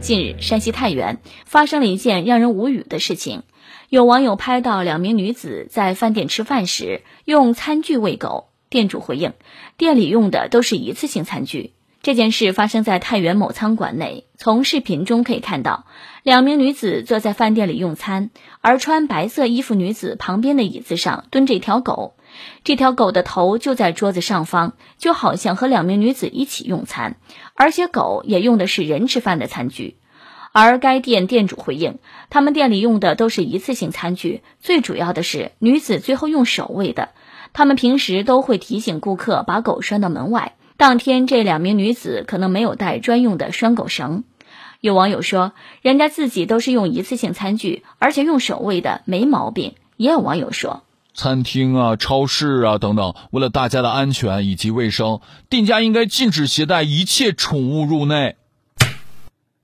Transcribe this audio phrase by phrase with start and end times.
[0.00, 3.42] 近日，山西太原发生了一件让人无语的事情。
[3.88, 9.32] 有网友拍到两名女子在饭店吃饭时用餐具喂狗，店主回应，
[9.76, 11.72] 店里用的都是一次性餐具。
[12.08, 14.24] 这件事发生在太原某餐馆内。
[14.38, 15.84] 从视频中可以看到，
[16.22, 18.30] 两名女子坐在饭店里用餐，
[18.62, 22.14] 而穿白色衣服女子旁边的椅子上蹲着一条狗，
[22.64, 27.16] 这条狗的头就在桌子上方，就好像和两名女子一起用餐，
[27.52, 29.98] 而且狗也用的是人吃饭的餐具。
[30.52, 31.98] 而该店店主回应，
[32.30, 37.10] 他们店里用的都是一次性餐具，最主要的是女子最后用手喂的，
[37.52, 40.54] 他们平时都会提醒顾客把狗拴到门外。
[40.78, 44.22] 当天，这两名女子可能没有带专用的拴狗绳。
[44.80, 49.74] 有网友说，人家自己都是用一次性餐具，而且用手喂的，没毛病。
[49.96, 58.36] 也有网友说，餐厅啊、超市啊等等，为了大家的安全以及卫生，店家应该禁止携带一切宠物入内。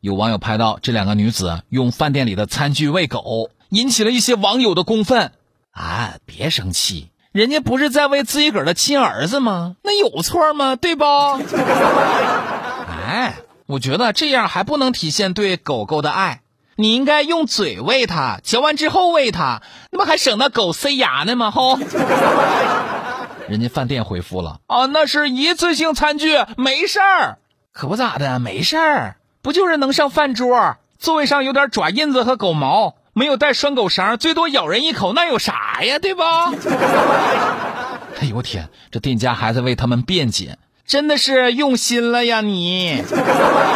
[0.00, 5.32] 有网友拍到这两个女子用饭店里的餐具喂狗，引起了一些网友的公愤。
[5.72, 7.10] 啊，别生气。
[7.32, 9.76] 人家不是在喂自己个儿的亲儿子吗？
[9.82, 10.76] 那有错吗？
[10.76, 11.04] 对不？
[13.06, 16.42] 哎，我觉得这样还不能体现对狗狗的爱。
[16.76, 21.50] 你应该用嘴喂它，嚼完之后喂它，那不还省得狗塞牙呢吗？
[21.50, 21.78] 吼！
[23.48, 27.38] 人家饭店回复了啊，那是一次性餐具，没事儿。
[27.72, 32.94] 可不咋的，没事儿，不就是能上饭桌，座位上有点爪印子和狗毛。
[33.14, 35.98] 没有带拴狗绳，最多咬人一口，那有啥呀？
[35.98, 36.50] 对吧？
[38.20, 43.02] 哎呦我天，这店家还在为他们辩解，真的是用心了呀你！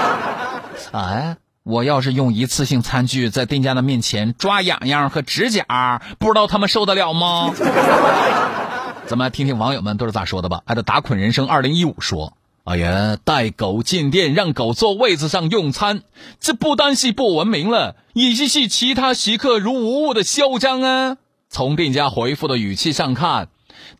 [0.92, 7.52] 哎，我要是用一次性餐具在店家的面前抓痒痒和指甲，不知道他们受得了吗？
[9.06, 10.62] 咱们来听听网友们都是咋说的吧。
[10.64, 12.37] 爱的打捆人生二零一五说。
[12.68, 16.02] 哎呀，带狗进店，让狗坐位子上用餐，
[16.38, 21.16] 这不单是不文明了，也是是其他食客如无物的嚣张啊！
[21.48, 23.48] 从店家回复的语气上看，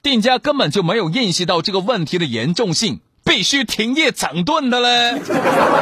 [0.03, 5.19] 店家根本就没有意识到这个问题的严重性，必须停业整顿的嘞。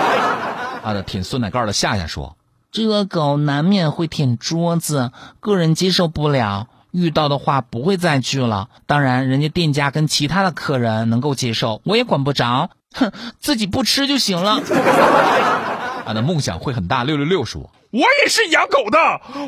[0.85, 2.37] 啊，的舔酸奶盖的夏夏说
[2.71, 5.11] ：“这个狗难免会舔桌子，
[5.41, 8.69] 个人接受不了。”遇到的话不会再去了。
[8.87, 12.71] 当然，人家店家跟其他的客人能够接受，我也管不着。
[12.95, 14.61] 哼，自己不吃就行了。
[16.07, 17.05] 俺的梦想会很大。
[17.05, 18.99] 六六六说，我也是养狗的，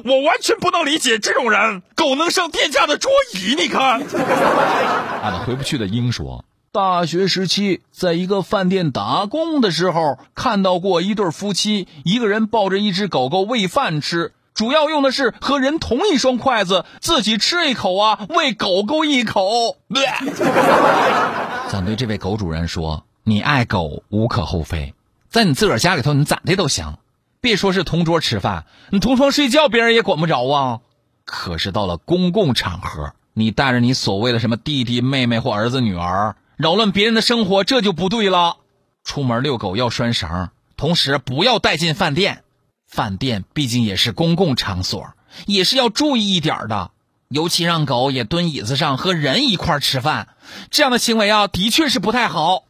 [0.04, 1.82] 我完全不能理解这种人。
[1.94, 3.54] 狗能上店家的桌椅？
[3.54, 4.02] 你看。
[5.22, 14.32] 俺的回不去的鹰说，大学时期在一个饭店打工的时候，看到过一对夫妻，一个人抱着一只狗狗喂饭吃。
[14.58, 19.76] 主要用的是和人同一双筷子，自己吃一口啊，喂狗狗一口。
[21.70, 24.94] 想对这位狗主人说：你爱狗无可厚非，
[25.30, 26.96] 在你自个儿家里头，你咋的都行。
[27.40, 30.80] 别说是同桌吃饭，你同床睡觉，别人也管不着啊。
[31.24, 38.56] 可是到了公共场合，你带着你所谓的什么弟弟妹妹或儿子女儿，扰乱别人的生活，这就不对了。
[39.04, 42.42] 出门遛狗要拴绳，同时不要带进饭店。
[42.88, 45.12] 饭店毕竟也是公共场所，
[45.46, 46.90] 也是要注意一点的。
[47.28, 50.28] 尤其让狗也蹲椅子上和人一块吃饭，
[50.70, 52.64] 这样的行为啊，的确是不太好。